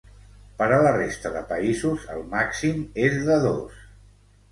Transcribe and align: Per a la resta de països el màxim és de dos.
Per 0.59 0.67
a 0.77 0.77
la 0.85 0.93
resta 0.95 1.31
de 1.35 1.43
països 1.51 2.07
el 2.13 2.23
màxim 2.31 2.81
és 3.09 3.19
de 3.29 3.37
dos. 3.45 3.77